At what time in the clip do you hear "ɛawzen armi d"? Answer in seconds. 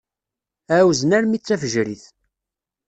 0.75-1.41